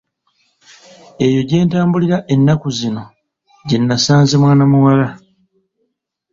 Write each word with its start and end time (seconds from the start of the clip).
Eyo 1.25 1.41
gye 1.49 1.59
ntambulira 1.67 2.17
ennaku 2.33 2.67
zino 2.79 3.03
gyenasanze 3.67 4.33
mwana 4.41 4.63
muwala. 4.71 5.07